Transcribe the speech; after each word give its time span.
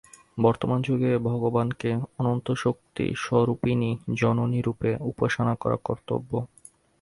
বর্তমান 0.37 0.79
যুগে 0.81 1.11
ভগবানকে 1.29 1.89
অনন্তশক্তিস্বরূপিণী 2.19 3.89
জননী-রূপে 4.19 4.89
উপাসনা 5.11 5.53
করা 5.55 5.77
কর্তব্য। 5.83 6.31